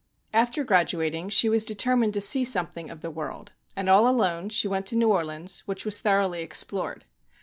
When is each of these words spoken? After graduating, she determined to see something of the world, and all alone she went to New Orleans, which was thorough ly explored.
After 0.33 0.63
graduating, 0.63 1.29
she 1.29 1.47
determined 1.47 2.15
to 2.15 2.21
see 2.21 2.43
something 2.43 2.89
of 2.89 3.01
the 3.01 3.11
world, 3.11 3.51
and 3.77 3.87
all 3.87 4.07
alone 4.07 4.49
she 4.49 4.67
went 4.67 4.87
to 4.87 4.95
New 4.95 5.09
Orleans, 5.09 5.59
which 5.67 5.85
was 5.85 6.01
thorough 6.01 6.29
ly 6.29 6.37
explored. 6.37 7.05